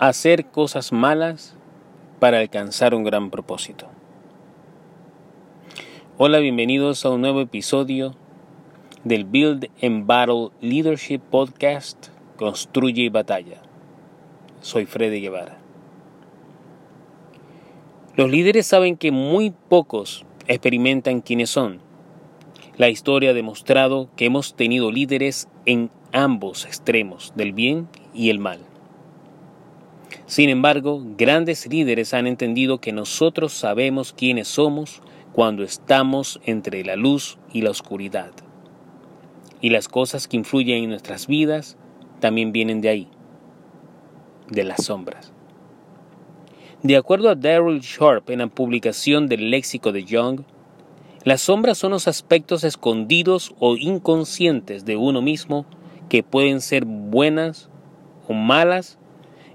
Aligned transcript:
hacer 0.00 0.46
cosas 0.46 0.92
malas 0.92 1.54
para 2.20 2.38
alcanzar 2.38 2.94
un 2.94 3.04
gran 3.04 3.30
propósito. 3.30 3.86
Hola, 6.16 6.38
bienvenidos 6.38 7.04
a 7.04 7.10
un 7.10 7.20
nuevo 7.20 7.42
episodio 7.42 8.14
del 9.04 9.26
Build 9.26 9.68
and 9.82 10.06
Battle 10.06 10.48
Leadership 10.62 11.18
Podcast 11.18 12.08
Construye 12.38 13.02
y 13.02 13.08
Batalla. 13.10 13.60
Soy 14.62 14.86
Freddy 14.86 15.20
Guevara. 15.20 15.58
Los 18.16 18.30
líderes 18.30 18.66
saben 18.66 18.96
que 18.96 19.12
muy 19.12 19.52
pocos 19.68 20.24
experimentan 20.46 21.20
quiénes 21.20 21.50
son. 21.50 21.80
La 22.78 22.88
historia 22.88 23.30
ha 23.30 23.34
demostrado 23.34 24.08
que 24.16 24.24
hemos 24.24 24.54
tenido 24.54 24.90
líderes 24.90 25.46
en 25.66 25.90
ambos 26.12 26.64
extremos 26.64 27.34
del 27.36 27.52
bien 27.52 27.86
y 28.14 28.30
el 28.30 28.38
mal. 28.38 28.69
Sin 30.26 30.48
embargo, 30.48 31.02
grandes 31.16 31.66
líderes 31.66 32.14
han 32.14 32.26
entendido 32.26 32.78
que 32.78 32.92
nosotros 32.92 33.52
sabemos 33.52 34.12
quiénes 34.12 34.48
somos 34.48 35.02
cuando 35.32 35.62
estamos 35.62 36.40
entre 36.44 36.84
la 36.84 36.96
luz 36.96 37.38
y 37.52 37.62
la 37.62 37.70
oscuridad. 37.70 38.32
Y 39.60 39.70
las 39.70 39.88
cosas 39.88 40.26
que 40.26 40.36
influyen 40.36 40.84
en 40.84 40.90
nuestras 40.90 41.26
vidas 41.26 41.76
también 42.20 42.52
vienen 42.52 42.80
de 42.80 42.88
ahí, 42.88 43.08
de 44.48 44.64
las 44.64 44.84
sombras. 44.84 45.32
De 46.82 46.96
acuerdo 46.96 47.28
a 47.28 47.34
Daryl 47.34 47.80
Sharp 47.80 48.30
en 48.30 48.38
la 48.38 48.46
publicación 48.46 49.28
del 49.28 49.50
léxico 49.50 49.92
de 49.92 50.04
Young, 50.04 50.42
las 51.24 51.42
sombras 51.42 51.76
son 51.76 51.90
los 51.90 52.08
aspectos 52.08 52.64
escondidos 52.64 53.54
o 53.58 53.76
inconscientes 53.76 54.86
de 54.86 54.96
uno 54.96 55.20
mismo 55.20 55.66
que 56.08 56.22
pueden 56.22 56.62
ser 56.62 56.86
buenas 56.86 57.68
o 58.26 58.32
malas 58.32 58.98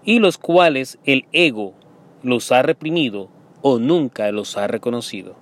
y 0.05 0.19
los 0.19 0.37
cuales 0.37 0.99
el 1.03 1.25
ego 1.31 1.73
los 2.21 2.51
ha 2.51 2.61
reprimido 2.61 3.27
o 3.61 3.79
nunca 3.79 4.31
los 4.31 4.55
ha 4.55 4.67
reconocido. 4.67 5.35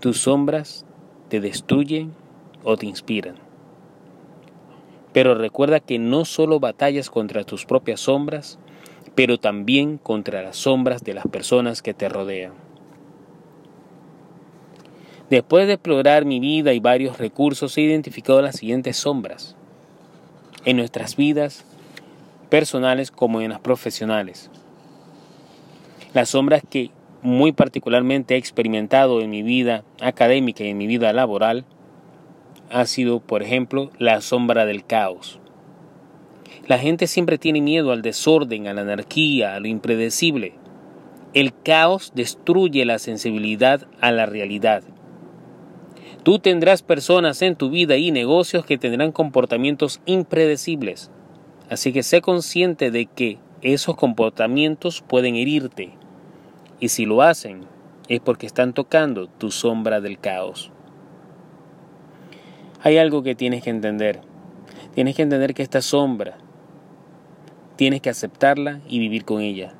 Tus 0.00 0.18
sombras 0.18 0.86
te 1.28 1.40
destruyen 1.40 2.14
o 2.62 2.76
te 2.76 2.86
inspiran. 2.86 3.34
Pero 5.12 5.34
recuerda 5.34 5.80
que 5.80 5.98
no 5.98 6.24
solo 6.24 6.60
batallas 6.60 7.10
contra 7.10 7.44
tus 7.44 7.66
propias 7.66 8.00
sombras, 8.00 8.58
pero 9.14 9.38
también 9.38 9.98
contra 9.98 10.42
las 10.42 10.56
sombras 10.56 11.02
de 11.02 11.14
las 11.14 11.26
personas 11.26 11.82
que 11.82 11.94
te 11.94 12.08
rodean. 12.08 12.52
Después 15.30 15.66
de 15.66 15.74
explorar 15.74 16.24
mi 16.24 16.38
vida 16.38 16.74
y 16.74 16.80
varios 16.80 17.18
recursos, 17.18 17.76
he 17.78 17.82
identificado 17.82 18.42
las 18.42 18.56
siguientes 18.56 18.96
sombras. 18.96 19.56
En 20.64 20.76
nuestras 20.76 21.16
vidas 21.16 21.64
personales 22.54 23.10
como 23.10 23.40
en 23.40 23.50
las 23.50 23.58
profesionales. 23.58 24.48
Las 26.12 26.28
sombras 26.28 26.62
que 26.70 26.92
muy 27.20 27.50
particularmente 27.50 28.36
he 28.36 28.38
experimentado 28.38 29.20
en 29.20 29.30
mi 29.30 29.42
vida 29.42 29.82
académica 30.00 30.62
y 30.62 30.68
en 30.68 30.78
mi 30.78 30.86
vida 30.86 31.12
laboral 31.12 31.64
ha 32.70 32.86
sido, 32.86 33.18
por 33.18 33.42
ejemplo, 33.42 33.90
la 33.98 34.20
sombra 34.20 34.66
del 34.66 34.86
caos. 34.86 35.40
La 36.68 36.78
gente 36.78 37.08
siempre 37.08 37.38
tiene 37.38 37.60
miedo 37.60 37.90
al 37.90 38.02
desorden, 38.02 38.68
a 38.68 38.72
la 38.72 38.82
anarquía, 38.82 39.56
a 39.56 39.58
lo 39.58 39.66
impredecible. 39.66 40.54
El 41.32 41.52
caos 41.60 42.12
destruye 42.14 42.84
la 42.84 43.00
sensibilidad 43.00 43.88
a 44.00 44.12
la 44.12 44.26
realidad. 44.26 44.84
Tú 46.22 46.38
tendrás 46.38 46.82
personas 46.82 47.42
en 47.42 47.56
tu 47.56 47.70
vida 47.70 47.96
y 47.96 48.12
negocios 48.12 48.64
que 48.64 48.78
tendrán 48.78 49.10
comportamientos 49.10 50.00
impredecibles. 50.06 51.10
Así 51.70 51.92
que 51.92 52.02
sé 52.02 52.20
consciente 52.20 52.90
de 52.90 53.06
que 53.06 53.38
esos 53.62 53.96
comportamientos 53.96 55.00
pueden 55.00 55.36
herirte. 55.36 55.94
Y 56.78 56.88
si 56.88 57.06
lo 57.06 57.22
hacen, 57.22 57.62
es 58.08 58.20
porque 58.20 58.46
están 58.46 58.74
tocando 58.74 59.28
tu 59.28 59.50
sombra 59.50 60.00
del 60.00 60.18
caos. 60.18 60.70
Hay 62.82 62.98
algo 62.98 63.22
que 63.22 63.34
tienes 63.34 63.62
que 63.62 63.70
entender. 63.70 64.20
Tienes 64.94 65.16
que 65.16 65.22
entender 65.22 65.54
que 65.54 65.62
esta 65.62 65.80
sombra, 65.80 66.36
tienes 67.76 68.02
que 68.02 68.10
aceptarla 68.10 68.80
y 68.86 68.98
vivir 68.98 69.24
con 69.24 69.40
ella. 69.40 69.72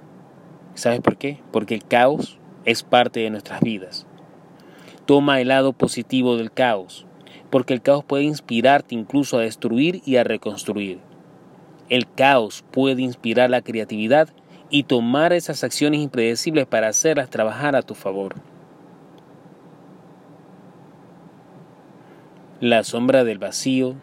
¿Sabes 0.75 1.01
por 1.01 1.19
qué? 1.19 1.41
Porque 1.53 1.75
el 1.75 1.85
caos 1.85 2.39
es 2.65 2.83
parte 2.83 3.21
de 3.21 3.31
nuestras 3.31 3.61
vidas. 3.61 4.07
Toma 5.05 5.41
el 5.41 5.49
lado 5.49 5.75
positivo 5.75 6.39
del 6.39 6.51
caos, 6.51 7.07
porque 7.51 7.75
el 7.75 7.83
caos 7.83 8.05
puede 8.05 8.25
inspirarte 8.25 8.95
incluso 8.95 9.39
a 9.39 9.43
destruir 9.43 10.01
y 10.07 10.17
a 10.17 10.25
reconstruir. 10.25 10.99
El 11.89 12.11
caos 12.11 12.65
puede 12.71 13.03
inspirar 13.03 13.51
la 13.51 13.61
creatividad 13.61 14.31
y 14.71 14.85
tomar 14.85 15.33
esas 15.33 15.63
acciones 15.63 16.01
impredecibles 16.01 16.67
para 16.67 16.89
hacerlas 16.89 17.31
trabajar 17.31 17.77
a 17.77 17.83
tu 17.83 17.95
favor. 17.95 18.35
La 22.61 22.83
sombra 22.83 23.25
del 23.25 23.39
vacío 23.39 23.97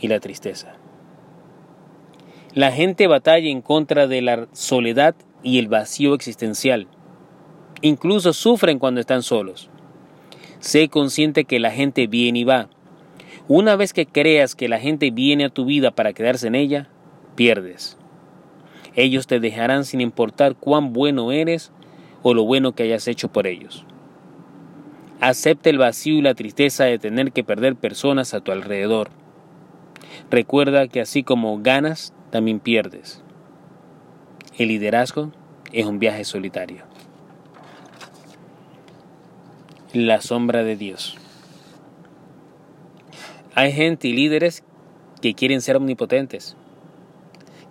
y 0.00 0.08
la 0.08 0.20
tristeza. 0.20 0.74
La 2.54 2.70
gente 2.70 3.06
batalla 3.08 3.50
en 3.50 3.60
contra 3.60 4.06
de 4.06 4.22
la 4.22 4.48
soledad 4.52 5.14
y 5.42 5.58
el 5.58 5.68
vacío 5.68 6.14
existencial. 6.14 6.86
Incluso 7.82 8.32
sufren 8.32 8.78
cuando 8.78 9.00
están 9.00 9.22
solos. 9.22 9.68
Sé 10.60 10.88
consciente 10.88 11.44
que 11.44 11.60
la 11.60 11.70
gente 11.70 12.06
viene 12.06 12.38
y 12.38 12.44
va. 12.44 12.68
Una 13.48 13.76
vez 13.76 13.92
que 13.92 14.06
creas 14.06 14.54
que 14.54 14.68
la 14.68 14.78
gente 14.80 15.10
viene 15.10 15.44
a 15.44 15.50
tu 15.50 15.64
vida 15.64 15.90
para 15.90 16.12
quedarse 16.12 16.46
en 16.46 16.54
ella, 16.54 16.88
pierdes. 17.36 17.96
Ellos 18.94 19.26
te 19.26 19.38
dejarán 19.38 19.84
sin 19.84 20.00
importar 20.00 20.56
cuán 20.56 20.92
bueno 20.92 21.30
eres 21.30 21.70
o 22.22 22.34
lo 22.34 22.44
bueno 22.44 22.72
que 22.72 22.82
hayas 22.82 23.06
hecho 23.06 23.28
por 23.28 23.46
ellos. 23.46 23.84
Acepta 25.20 25.70
el 25.70 25.78
vacío 25.78 26.14
y 26.14 26.22
la 26.22 26.34
tristeza 26.34 26.84
de 26.84 26.98
tener 26.98 27.32
que 27.32 27.44
perder 27.44 27.76
personas 27.76 28.34
a 28.34 28.40
tu 28.40 28.52
alrededor. 28.52 29.10
Recuerda 30.30 30.88
que 30.88 31.00
así 31.00 31.22
como 31.22 31.60
ganas, 31.62 32.12
también 32.30 32.58
pierdes. 32.58 33.22
El 34.58 34.68
liderazgo 34.68 35.30
es 35.72 35.86
un 35.86 35.98
viaje 35.98 36.24
solitario 36.24 36.84
la 40.04 40.20
sombra 40.20 40.62
de 40.62 40.76
Dios. 40.76 41.16
Hay 43.54 43.72
gente 43.72 44.08
y 44.08 44.12
líderes 44.12 44.62
que 45.22 45.34
quieren 45.34 45.62
ser 45.62 45.76
omnipotentes. 45.76 46.56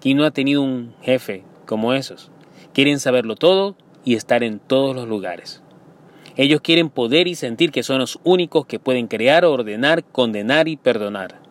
¿Quién 0.06 0.18
no 0.18 0.26
ha 0.26 0.30
tenido 0.30 0.62
un 0.62 0.94
jefe 1.02 1.42
como 1.66 1.96
esos? 1.96 2.30
Quieren 2.76 3.00
saberlo 3.00 3.36
todo 3.36 3.76
y 4.04 4.14
estar 4.14 4.44
en 4.44 4.60
todos 4.60 4.96
los 4.96 5.08
lugares. 5.08 5.64
Ellos 6.38 6.62
quieren 6.62 6.92
poder 6.92 7.28
y 7.28 7.34
sentir 7.34 7.72
que 7.72 7.82
son 7.82 7.98
los 7.98 8.20
únicos 8.24 8.68
que 8.68 8.78
pueden 8.78 9.08
crear, 9.08 9.46
ordenar, 9.46 10.04
condenar 10.04 10.68
y 10.68 10.78
perdonar. 10.78 11.42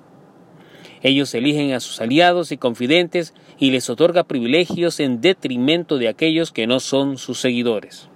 Ellos 1.03 1.35
eligen 1.35 1.73
a 1.73 1.81
sus 1.81 2.01
aliados 2.01 2.53
y 2.53 2.57
confidentes 2.57 3.35
y 3.59 3.73
les 3.73 3.91
otorga 3.91 4.23
privilegios 4.23 5.01
en 5.01 5.21
detrimento 5.21 5.99
de 5.99 6.07
aquellos 6.07 6.53
que 6.53 6.69
no 6.69 6.79
son 6.79 7.19
sus 7.19 7.41
seguidores. 7.41 8.09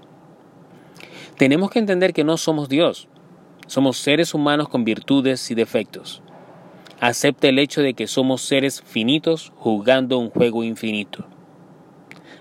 Tenemos 1.36 1.68
que 1.72 1.80
entender 1.80 2.12
que 2.12 2.22
no 2.22 2.36
somos 2.36 2.68
Dios, 2.68 3.08
somos 3.66 3.96
seres 3.98 4.34
humanos 4.34 4.68
con 4.68 4.84
virtudes 4.84 5.50
y 5.50 5.56
defectos. 5.56 6.22
Acepta 7.00 7.48
el 7.48 7.58
hecho 7.58 7.82
de 7.82 7.94
que 7.94 8.06
somos 8.06 8.42
seres 8.42 8.82
finitos 8.82 9.52
jugando 9.56 10.18
un 10.18 10.30
juego 10.30 10.64
infinito. 10.64 11.24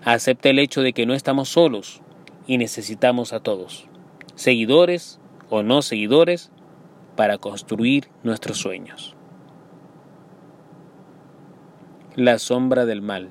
Acepta 0.04 0.50
el 0.50 0.60
hecho 0.60 0.82
de 0.82 0.94
que 0.94 1.06
no 1.06 1.14
estamos 1.14 1.50
solos 1.50 2.02
y 2.48 2.58
necesitamos 2.58 3.34
a 3.34 3.40
todos, 3.40 3.88
seguidores 4.36 5.20
o 5.50 5.64
no 5.64 5.82
seguidores, 5.82 6.52
para 7.16 7.38
construir 7.38 8.10
nuestros 8.24 8.60
sueños. 8.60 9.16
La 12.16 12.38
sombra 12.38 12.86
del 12.86 13.02
mal. 13.02 13.30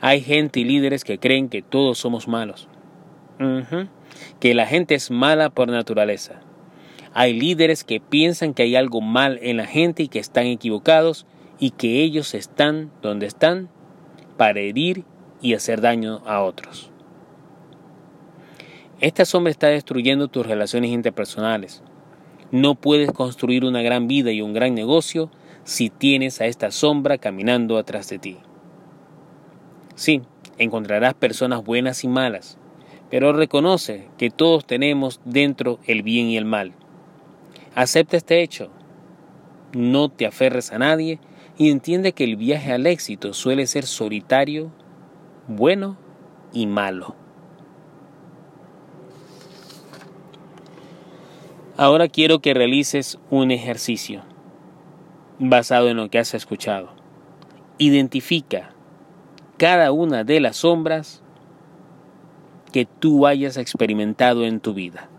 Hay 0.00 0.20
gente 0.20 0.60
y 0.60 0.64
líderes 0.64 1.04
que 1.04 1.18
creen 1.18 1.48
que 1.48 1.62
todos 1.62 1.98
somos 1.98 2.26
malos 2.26 2.68
que 4.40 4.54
la 4.54 4.66
gente 4.66 4.94
es 4.94 5.10
mala 5.10 5.50
por 5.50 5.68
naturaleza. 5.68 6.40
Hay 7.18 7.32
líderes 7.32 7.82
que 7.82 7.98
piensan 7.98 8.52
que 8.52 8.64
hay 8.64 8.76
algo 8.76 9.00
mal 9.00 9.38
en 9.40 9.56
la 9.56 9.64
gente 9.64 10.02
y 10.02 10.08
que 10.08 10.18
están 10.18 10.44
equivocados 10.44 11.24
y 11.58 11.70
que 11.70 12.02
ellos 12.02 12.34
están 12.34 12.90
donde 13.00 13.24
están 13.24 13.70
para 14.36 14.60
herir 14.60 15.06
y 15.40 15.54
hacer 15.54 15.80
daño 15.80 16.20
a 16.26 16.42
otros. 16.42 16.90
Esta 19.00 19.24
sombra 19.24 19.50
está 19.50 19.68
destruyendo 19.68 20.28
tus 20.28 20.44
relaciones 20.44 20.90
interpersonales. 20.90 21.82
No 22.50 22.74
puedes 22.74 23.10
construir 23.12 23.64
una 23.64 23.80
gran 23.80 24.08
vida 24.08 24.30
y 24.30 24.42
un 24.42 24.52
gran 24.52 24.74
negocio 24.74 25.30
si 25.64 25.88
tienes 25.88 26.42
a 26.42 26.44
esta 26.44 26.70
sombra 26.70 27.16
caminando 27.16 27.78
atrás 27.78 28.10
de 28.10 28.18
ti. 28.18 28.36
Sí, 29.94 30.20
encontrarás 30.58 31.14
personas 31.14 31.64
buenas 31.64 32.04
y 32.04 32.08
malas, 32.08 32.58
pero 33.08 33.32
reconoce 33.32 34.06
que 34.18 34.28
todos 34.28 34.66
tenemos 34.66 35.22
dentro 35.24 35.78
el 35.86 36.02
bien 36.02 36.26
y 36.26 36.36
el 36.36 36.44
mal. 36.44 36.74
Acepta 37.76 38.16
este 38.16 38.42
hecho. 38.42 38.70
No 39.74 40.08
te 40.08 40.24
aferres 40.24 40.72
a 40.72 40.78
nadie 40.78 41.20
y 41.58 41.70
entiende 41.70 42.12
que 42.12 42.24
el 42.24 42.36
viaje 42.36 42.72
al 42.72 42.86
éxito 42.86 43.34
suele 43.34 43.66
ser 43.66 43.84
solitario, 43.84 44.72
bueno 45.46 45.98
y 46.54 46.66
malo. 46.66 47.14
Ahora 51.76 52.08
quiero 52.08 52.38
que 52.38 52.54
realices 52.54 53.18
un 53.28 53.50
ejercicio 53.50 54.22
basado 55.38 55.90
en 55.90 55.98
lo 55.98 56.08
que 56.08 56.18
has 56.18 56.32
escuchado. 56.32 56.94
Identifica 57.76 58.70
cada 59.58 59.92
una 59.92 60.24
de 60.24 60.40
las 60.40 60.56
sombras 60.56 61.22
que 62.72 62.86
tú 62.86 63.26
hayas 63.26 63.58
experimentado 63.58 64.44
en 64.44 64.60
tu 64.60 64.72
vida. 64.72 65.10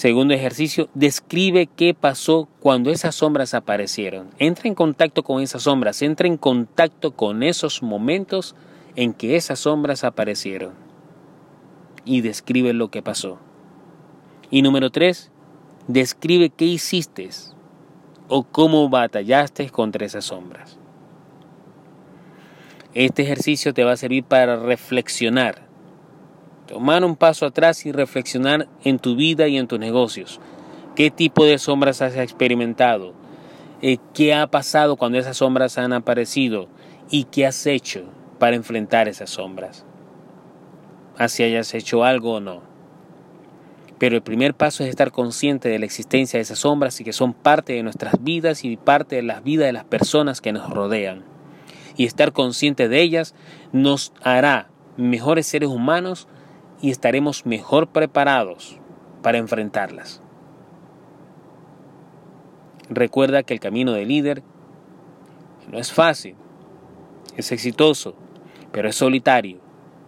Segundo 0.00 0.32
ejercicio, 0.32 0.88
describe 0.94 1.66
qué 1.66 1.92
pasó 1.92 2.48
cuando 2.60 2.90
esas 2.90 3.16
sombras 3.16 3.52
aparecieron. 3.52 4.30
Entra 4.38 4.66
en 4.66 4.74
contacto 4.74 5.22
con 5.22 5.42
esas 5.42 5.64
sombras, 5.64 6.00
entra 6.00 6.26
en 6.26 6.38
contacto 6.38 7.10
con 7.10 7.42
esos 7.42 7.82
momentos 7.82 8.54
en 8.96 9.12
que 9.12 9.36
esas 9.36 9.58
sombras 9.58 10.02
aparecieron. 10.02 10.72
Y 12.06 12.22
describe 12.22 12.72
lo 12.72 12.90
que 12.90 13.02
pasó. 13.02 13.40
Y 14.50 14.62
número 14.62 14.88
tres, 14.88 15.30
describe 15.86 16.48
qué 16.48 16.64
hiciste 16.64 17.28
o 18.28 18.44
cómo 18.44 18.88
batallaste 18.88 19.68
contra 19.68 20.06
esas 20.06 20.24
sombras. 20.24 20.78
Este 22.94 23.20
ejercicio 23.20 23.74
te 23.74 23.84
va 23.84 23.92
a 23.92 23.98
servir 23.98 24.24
para 24.24 24.56
reflexionar, 24.56 25.68
tomar 26.70 27.04
un 27.04 27.16
paso 27.16 27.46
atrás 27.46 27.84
y 27.84 27.90
reflexionar 27.90 28.68
en 28.84 29.00
tu 29.00 29.16
vida 29.16 29.48
y 29.48 29.58
en 29.58 29.66
tus 29.66 29.80
negocios. 29.80 30.38
¿Qué 30.94 31.10
tipo 31.10 31.44
de 31.44 31.58
sombras 31.58 32.00
has 32.00 32.14
experimentado? 32.16 33.12
Eh, 33.82 33.98
¿Qué 34.14 34.34
ha 34.34 34.46
pasado 34.46 34.94
cuando 34.94 35.18
esas 35.18 35.38
sombras 35.38 35.78
han 35.78 35.92
aparecido? 35.92 36.68
¿Y 37.10 37.24
qué 37.24 37.44
has 37.44 37.66
hecho 37.66 38.04
para 38.38 38.54
enfrentar 38.54 39.08
esas 39.08 39.30
sombras? 39.30 39.84
Así 41.18 41.42
hayas 41.42 41.74
hecho 41.74 42.04
algo 42.04 42.34
o 42.34 42.40
no. 42.40 42.62
Pero 43.98 44.14
el 44.14 44.22
primer 44.22 44.54
paso 44.54 44.84
es 44.84 44.90
estar 44.90 45.10
consciente 45.10 45.68
de 45.68 45.80
la 45.80 45.86
existencia 45.86 46.38
de 46.38 46.42
esas 46.42 46.60
sombras 46.60 47.00
y 47.00 47.04
que 47.04 47.12
son 47.12 47.32
parte 47.32 47.72
de 47.72 47.82
nuestras 47.82 48.22
vidas 48.22 48.64
y 48.64 48.76
parte 48.76 49.16
de 49.16 49.22
las 49.22 49.42
vidas 49.42 49.66
de 49.66 49.72
las 49.72 49.84
personas 49.84 50.40
que 50.40 50.52
nos 50.52 50.70
rodean. 50.70 51.24
Y 51.96 52.04
estar 52.04 52.32
consciente 52.32 52.88
de 52.88 53.02
ellas 53.02 53.34
nos 53.72 54.12
hará 54.22 54.70
mejores 54.96 55.46
seres 55.48 55.68
humanos 55.68 56.28
y 56.80 56.90
estaremos 56.90 57.46
mejor 57.46 57.88
preparados 57.88 58.78
para 59.22 59.38
enfrentarlas. 59.38 60.22
Recuerda 62.88 63.42
que 63.42 63.54
el 63.54 63.60
camino 63.60 63.92
del 63.92 64.08
líder 64.08 64.42
no 65.70 65.78
es 65.78 65.92
fácil, 65.92 66.34
es 67.36 67.52
exitoso, 67.52 68.14
pero 68.72 68.88
es 68.88 68.96
solitario, 68.96 69.58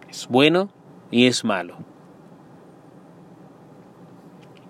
es 0.09 0.27
bueno 0.27 0.69
y 1.11 1.27
es 1.27 1.45
malo. 1.45 1.77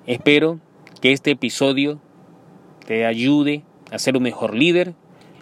Espero 0.05 0.59
que 1.01 1.13
este 1.13 1.31
episodio 1.31 1.99
te 2.85 3.05
ayude 3.05 3.63
a 3.91 3.97
ser 3.97 4.17
un 4.17 4.23
mejor 4.23 4.53
líder, 4.53 4.93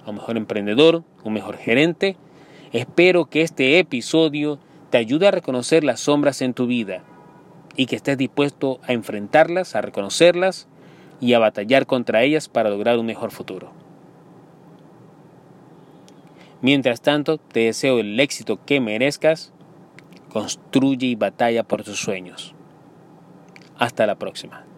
un 0.05 0.15
mejor 0.15 0.37
emprendedor, 0.37 1.03
un 1.23 1.33
mejor 1.33 1.57
gerente. 1.57 2.15
Espero 2.71 3.25
que 3.25 3.41
este 3.41 3.79
episodio 3.79 4.59
te 4.91 4.97
ayude 4.97 5.27
a 5.27 5.31
reconocer 5.31 5.83
las 5.83 6.01
sombras 6.01 6.41
en 6.41 6.53
tu 6.53 6.67
vida 6.67 7.01
y 7.75 7.87
que 7.87 7.95
estés 7.95 8.17
dispuesto 8.17 8.79
a 8.85 8.93
enfrentarlas, 8.93 9.75
a 9.75 9.81
reconocerlas 9.81 10.67
y 11.19 11.33
a 11.33 11.39
batallar 11.39 11.87
contra 11.87 12.23
ellas 12.23 12.49
para 12.49 12.69
lograr 12.69 12.99
un 12.99 13.05
mejor 13.05 13.31
futuro. 13.31 13.71
Mientras 16.61 17.01
tanto, 17.01 17.37
te 17.37 17.61
deseo 17.61 17.99
el 17.99 18.19
éxito 18.19 18.59
que 18.65 18.79
merezcas. 18.79 19.51
Construye 20.31 21.07
y 21.07 21.15
batalla 21.15 21.63
por 21.63 21.83
tus 21.83 21.99
sueños. 21.99 22.53
Hasta 23.77 24.05
la 24.05 24.15
próxima. 24.15 24.70